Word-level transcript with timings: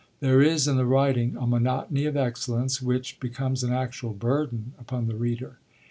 There 0.19 0.41
is, 0.41 0.67
in 0.67 0.77
the 0.77 0.85
writing, 0.85 1.37
a 1.39 1.45
monotony 1.45 2.05
of 2.07 2.17
excellence, 2.17 2.81
which 2.81 3.19
becomes 3.19 3.63
an 3.63 3.71
actual 3.71 4.13
burden 4.15 4.71
upon 4.79 5.05
the 5.05 5.13
reader. 5.15 5.59